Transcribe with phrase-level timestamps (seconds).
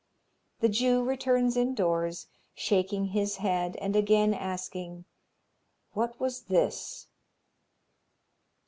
[0.61, 5.05] The Jew returns indoors, shaking his head and again asking,
[5.93, 7.05] "What was this?"